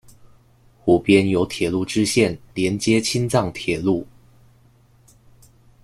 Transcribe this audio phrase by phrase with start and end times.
[0.79, 4.07] 湖边有铁路支线连接青藏铁路。